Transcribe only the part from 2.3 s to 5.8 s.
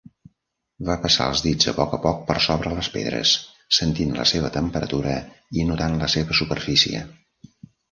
sobre les pedres, sentint la seva temperatura i